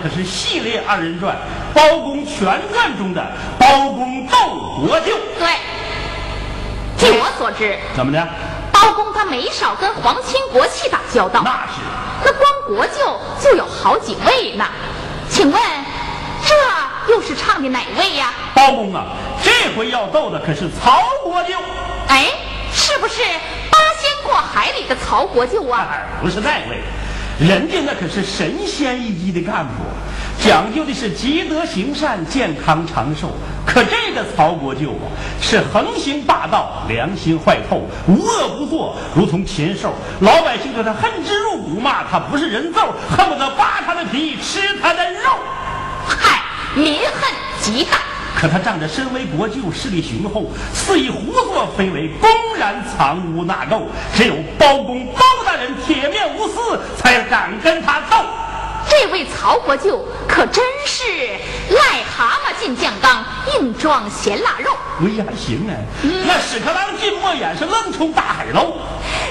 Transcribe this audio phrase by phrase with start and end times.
[0.00, 1.36] 可是系列二人转
[1.74, 3.26] 《包公全传》中的
[3.58, 4.36] 包公斗
[4.80, 5.18] 国舅。
[5.38, 5.48] 对，
[6.96, 8.26] 据我所知，怎么的？
[8.72, 11.42] 包公他没少跟皇亲国戚打交道。
[11.44, 11.80] 那是。
[12.24, 14.64] 那光国舅就有好几位呢。
[15.28, 15.60] 请问，
[16.46, 18.32] 这又是唱的哪位呀？
[18.54, 19.06] 包公啊，
[19.42, 21.54] 这回要斗的可是曹国舅。
[22.08, 22.26] 哎，
[22.72, 23.22] 是不是
[23.70, 25.88] 八仙过海里的曹国舅啊？
[26.20, 26.82] 不是那位。
[27.38, 29.84] 人家那可是神仙一级的干部，
[30.44, 33.30] 讲究的是积德行善、健康长寿。
[33.64, 35.06] 可这个曹国舅啊，
[35.40, 39.94] 是横行霸道、良心坏透、无恶不作，如同禽兽。
[40.20, 45.30] 老百姓对他恨之入骨，骂他不是人揍，恨不得扒他的皮吃他的肉。
[46.08, 46.42] 嗨，
[46.74, 47.98] 民恨极大。
[48.38, 53.82] 可他仗着身为国舅，势力雄厚，肆意胡作非为，公然藏污纳垢。
[54.14, 58.24] 只有包公包大人铁面无私，才敢跟他斗。
[58.88, 61.02] 这位曹国舅可真是
[61.74, 64.70] 癞蛤蟆进酱缸，硬装咸腊肉。
[65.00, 65.74] 哎呀，行啊，
[66.24, 68.66] 那屎壳郎进墨眼是愣冲大海捞。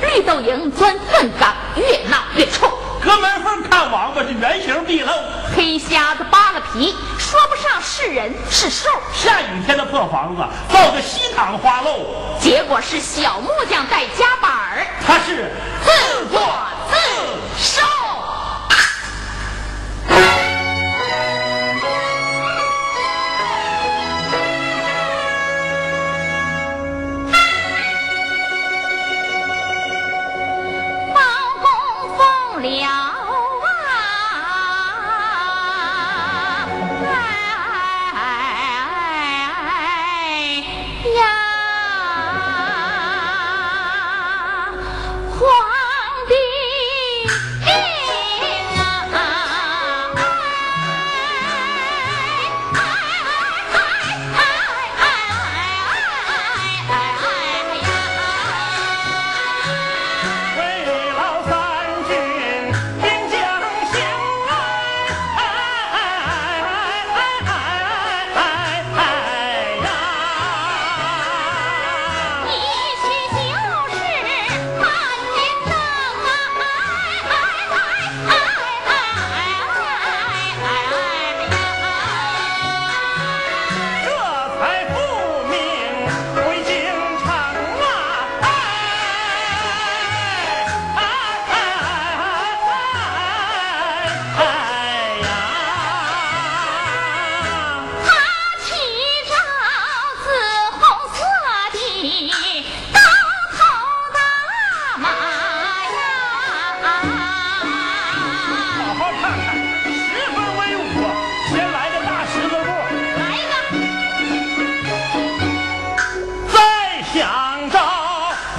[0.00, 2.70] 绿豆蝇钻粪缸，越闹越臭。
[3.02, 5.10] 隔门缝看王八是原形毕露，
[5.56, 8.88] 黑瞎子扒了皮，说不上是人是兽。
[9.12, 10.42] 下雨天的破房子，
[10.72, 15.50] 造个西塘花漏，结果是小木匠带夹板儿，他是
[15.84, 16.40] 自作
[16.92, 16.96] 自
[17.58, 17.82] 受。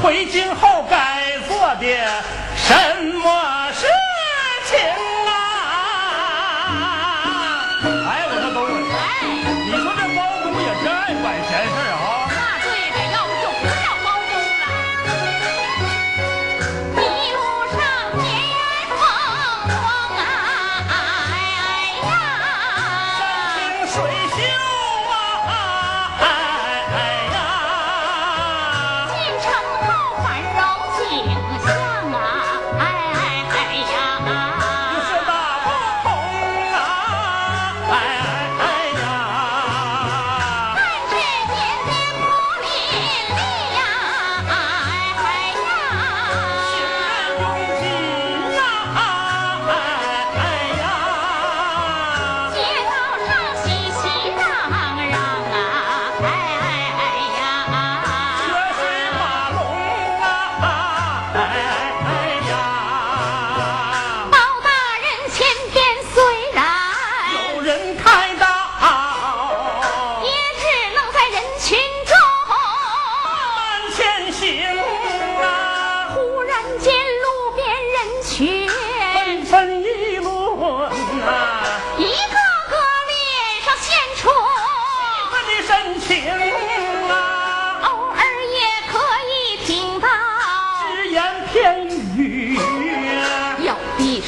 [0.04, 1.88] 回京后该做的
[2.58, 2.74] 什
[3.24, 3.63] 么？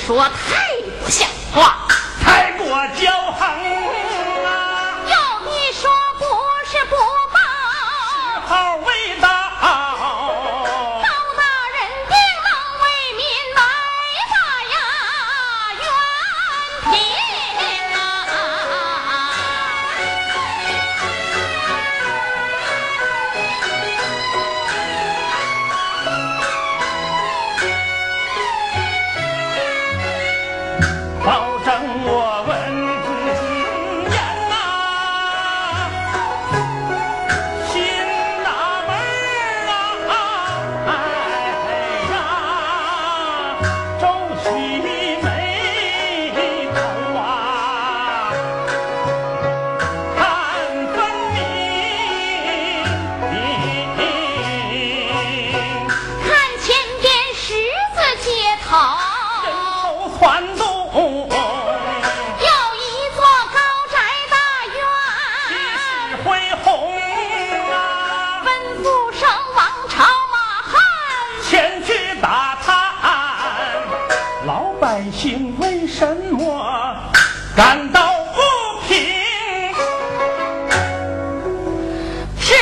[0.06, 1.88] 说太不像话，
[2.24, 3.10] 太过骄
[3.40, 3.85] 横。
[77.56, 78.98] 感到不平。
[82.38, 82.54] 是，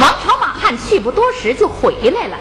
[0.00, 2.36] 王朝马汉去不多时就回来了。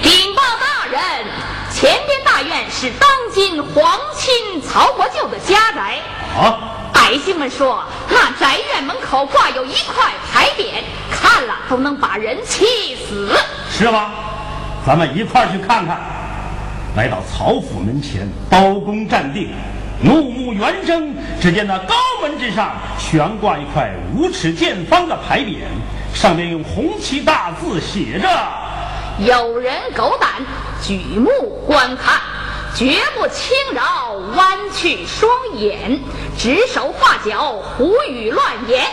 [0.00, 1.26] 禀报大人，
[1.72, 5.96] 前边大院是当今皇亲曹国舅的家宅。
[6.38, 6.70] 啊。
[6.92, 13.36] 百姓们说，那宅院门口挂有一块牌匾，看了都能把人气死。
[13.68, 14.12] 是吗？
[14.86, 16.00] 咱们一块去看看。
[16.96, 19.52] 来到曹府门前，包公站定，
[20.02, 25.62] 怒目圆睁，只见那高门之上悬挂一块五尺见方的牌匾，
[26.14, 28.28] 上面用红旗大字写着
[29.24, 30.30] ：“有人狗胆，
[30.82, 31.30] 举目
[31.66, 32.20] 观看。”
[32.76, 36.00] 绝不轻饶，弯曲双眼，
[36.36, 38.84] 指手画脚，胡语乱言，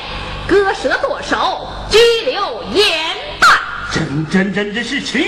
[0.47, 1.97] 割舌剁手，拘
[2.29, 2.85] 留严
[3.39, 3.49] 办。
[3.91, 5.25] 真真真真是岂有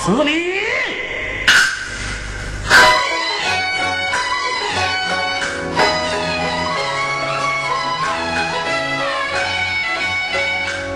[0.00, 0.63] 此理！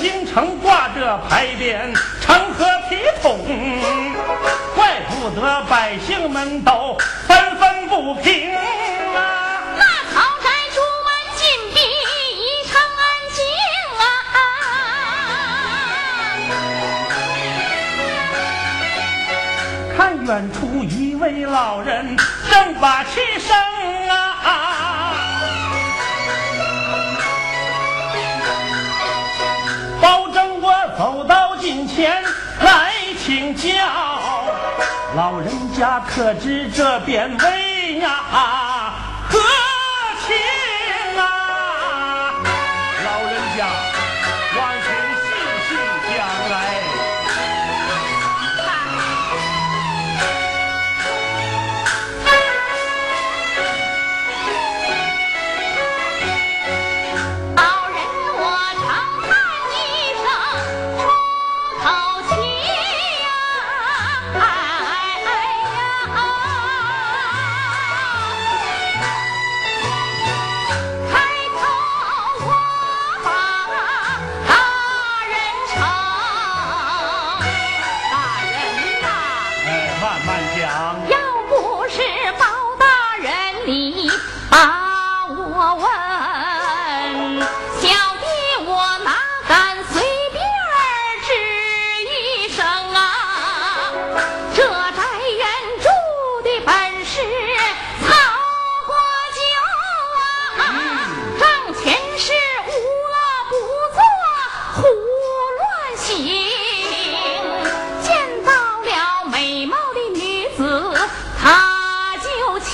[0.00, 3.38] 京城挂着牌匾，成何体统？
[4.74, 8.58] 怪不得百姓们都纷纷不平啊！
[9.76, 11.78] 那曹太出门进逼
[12.34, 13.00] 一城安
[13.34, 13.44] 静
[13.98, 14.02] 啊！
[19.96, 19.98] 看。
[20.26, 22.16] 远处一位老人
[22.50, 23.54] 正把气生
[31.00, 32.22] 走到近前
[32.60, 32.92] 来
[33.24, 33.70] 请教，
[35.16, 38.92] 老人家可知这边为呀
[39.30, 39.38] 何
[64.34, 64.59] 啊。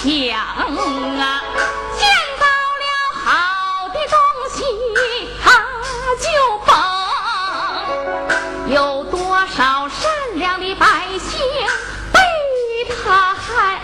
[0.07, 1.43] 想啊
[1.99, 2.07] 见
[2.39, 2.47] 到
[2.79, 2.87] 了
[3.25, 3.27] 好
[3.89, 4.17] 的东
[4.55, 4.63] 西
[5.43, 5.45] 他
[6.23, 6.27] 就
[6.65, 6.69] 捧
[8.73, 10.87] 有多少善良的百
[11.19, 11.41] 姓
[12.13, 12.21] 被
[13.03, 13.75] 他害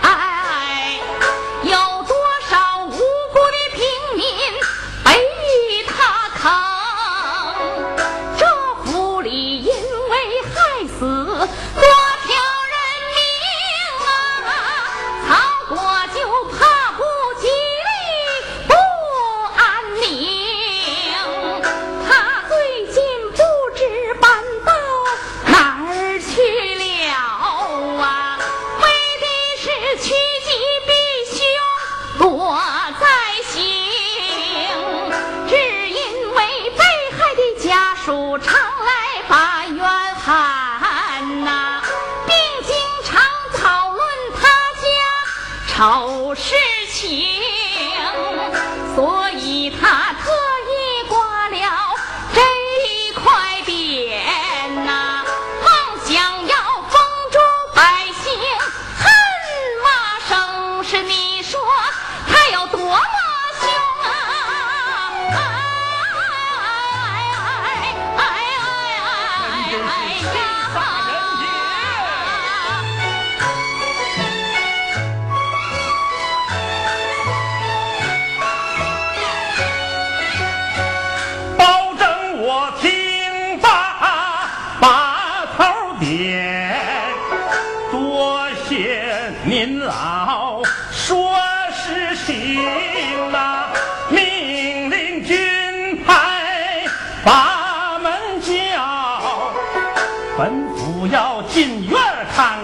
[47.03, 47.32] 起。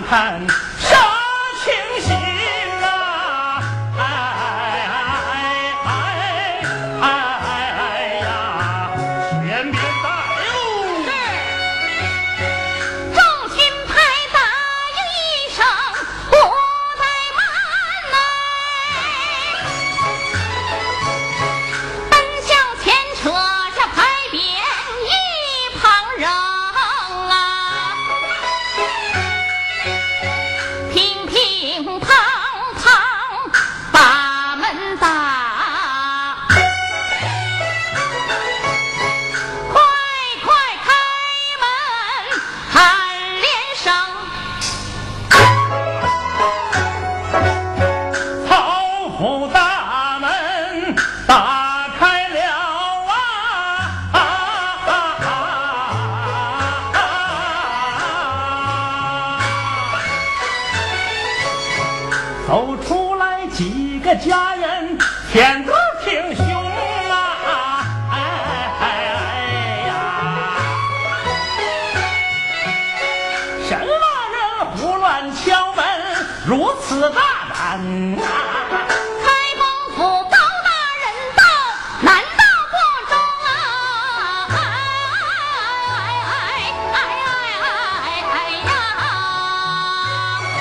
[0.10, 0.42] 看
[76.50, 77.22] 如此大
[77.54, 78.26] 胆啊！
[79.22, 79.62] 开封
[79.96, 80.32] 府包
[80.66, 81.04] 大人
[81.38, 81.44] 到，
[82.02, 82.42] 难道
[82.72, 82.74] 不
[83.08, 83.14] 中
[83.46, 83.48] 啊？
[84.50, 84.58] 哎
[86.26, 86.34] 哎
[86.92, 86.98] 哎哎
[87.62, 88.72] 哎哎呀！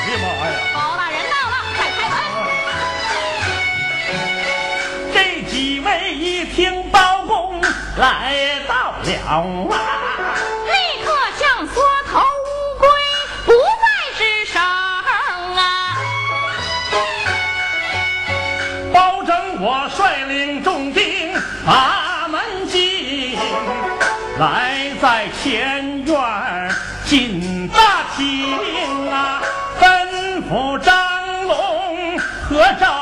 [0.04, 0.52] 哎呀妈呀！
[0.74, 2.36] 包大人到了，快开门！
[5.14, 5.16] 这
[5.50, 7.62] 几位一听包公
[7.96, 8.04] 来
[8.68, 9.32] 到了啊，
[32.76, 32.97] 龙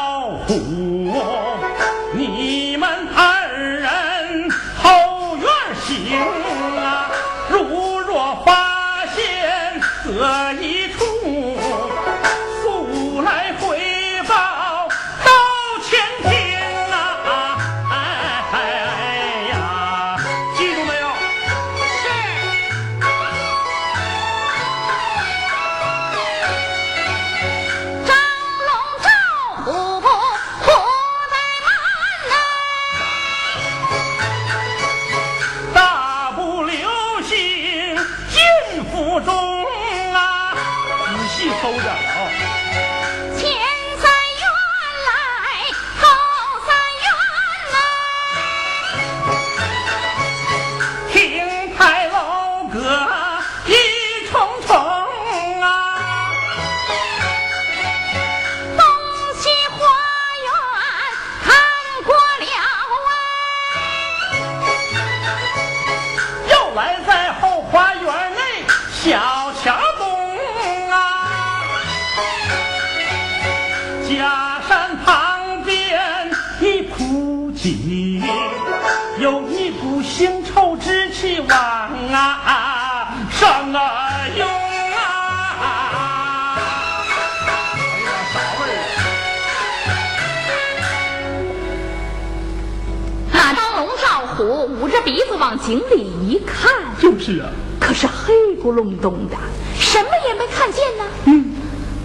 [94.36, 97.48] 虎捂着鼻子往井里一看，就是啊，
[97.80, 99.36] 可是黑咕隆咚的，
[99.78, 101.04] 什么也没看见呢。
[101.24, 101.56] 嗯，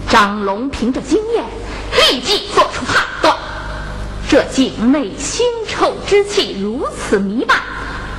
[0.08, 1.44] 张龙凭着经验，
[2.10, 3.36] 立即做出判断：
[4.30, 7.58] 这井内腥臭之气如此弥漫，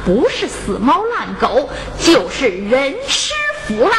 [0.05, 1.67] 不是死猫烂狗，
[1.99, 3.33] 就是人尸
[3.65, 3.93] 腐烂。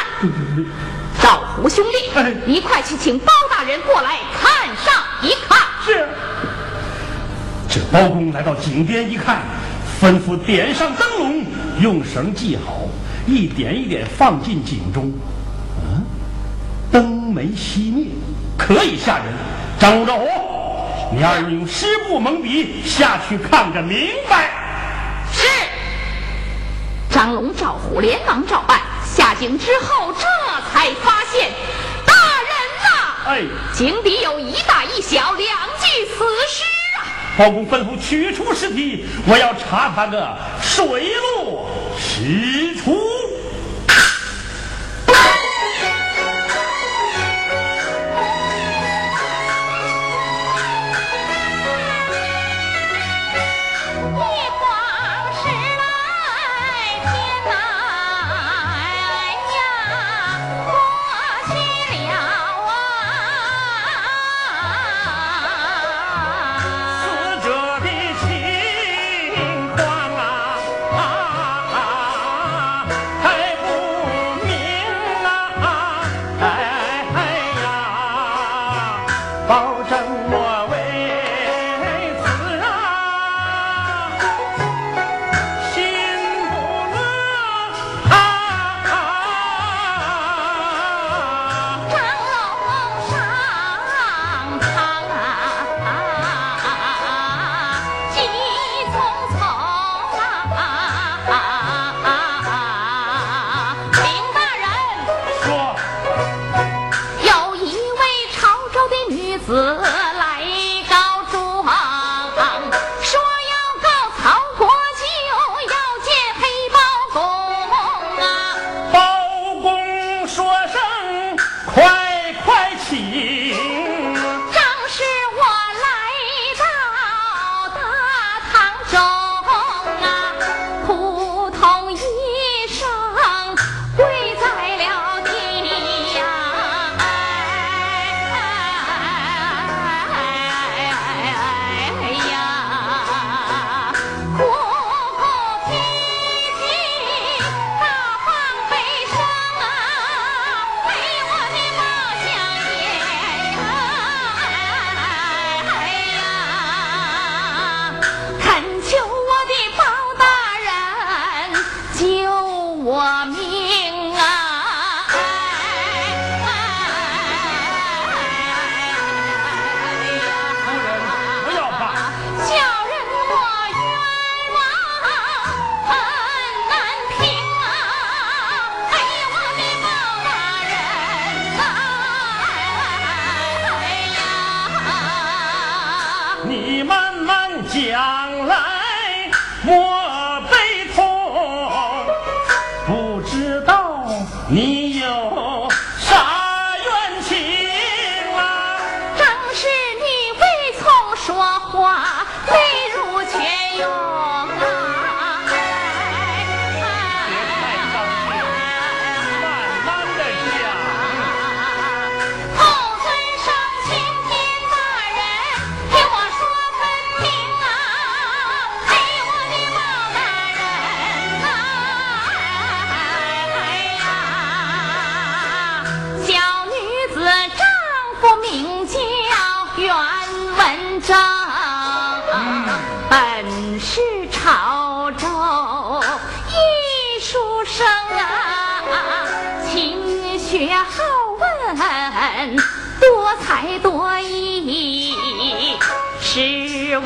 [1.20, 5.58] 赵虎兄弟，哎你快去请包大人过来看上一看。
[5.84, 6.08] 是。
[7.68, 9.42] 这包公来到井边一看，
[10.00, 11.44] 吩咐点上灯笼，
[11.80, 12.82] 用绳系好，
[13.26, 15.10] 一点一点放进井中。
[15.82, 16.04] 嗯，
[16.92, 18.06] 灯没熄灭，
[18.58, 19.26] 可以吓人。
[19.78, 24.50] 张武、赵虎，你二人用湿布蒙鼻，下去看个明白。
[25.32, 25.46] 是。
[27.10, 28.80] 张龙、赵虎连忙照办。
[29.04, 30.26] 下井之后，这
[30.72, 31.50] 才发现，
[32.04, 32.52] 大人
[32.82, 32.86] 呐、
[33.26, 35.48] 哎，井底有一大一小两
[35.80, 36.83] 具死尸啊！
[37.36, 41.68] 包公吩咐取出尸体，我要查他个水落
[41.98, 43.13] 石出。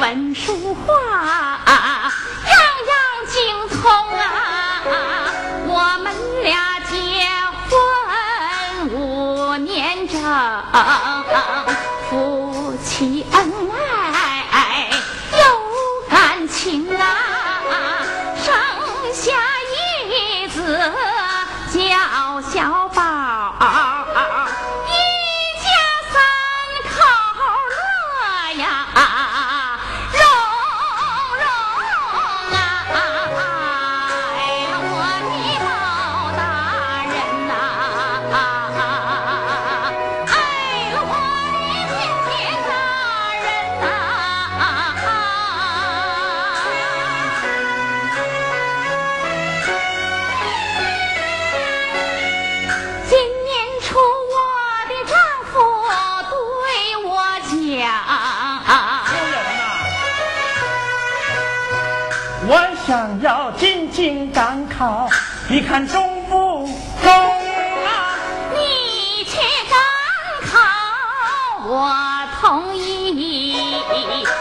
[0.08, 0.94] 文书画，
[1.66, 2.56] 样
[2.88, 2.96] 样
[3.28, 3.78] 精通
[4.16, 4.80] 啊！
[5.66, 6.06] 我们
[6.42, 6.96] 俩结
[7.68, 7.70] 婚
[8.94, 10.18] 五年整，
[12.08, 13.52] 夫妻恩
[14.14, 14.88] 爱
[15.30, 15.44] 有
[16.08, 17.04] 感情啊！
[18.42, 18.46] 生
[19.12, 19.34] 下
[19.74, 20.90] 一子
[21.70, 23.17] 叫小宝。
[65.68, 66.66] 看中不
[67.02, 67.12] 中
[67.84, 68.16] 啊？
[68.54, 69.36] 你去
[69.68, 69.76] 赶
[70.50, 70.56] 考，
[71.68, 71.92] 我
[72.40, 74.34] 同意。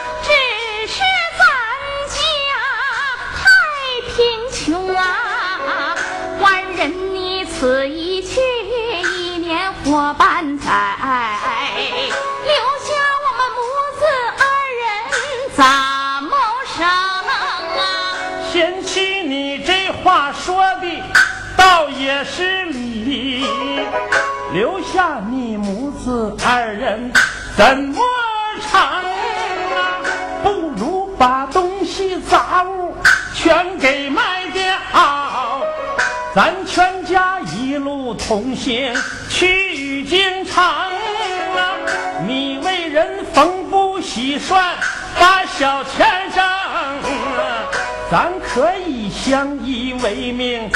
[22.17, 23.45] 也是你，
[24.51, 27.11] 留下你母子二人
[27.55, 28.01] 怎么
[28.59, 30.01] 成啊？
[30.41, 32.95] 不如把东西杂物
[33.35, 34.63] 全给卖掉，
[36.33, 38.91] 咱全家一路同行
[39.29, 40.89] 去京城啊！
[42.25, 44.73] 你为人缝补洗涮
[45.19, 46.43] 把小钱挣，
[48.09, 50.67] 咱可以相依为命。